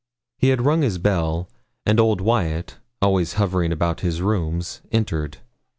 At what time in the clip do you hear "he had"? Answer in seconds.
0.39-0.63